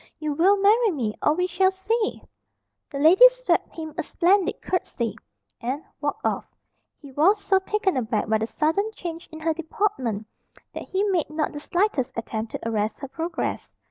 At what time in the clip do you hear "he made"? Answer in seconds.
10.89-11.29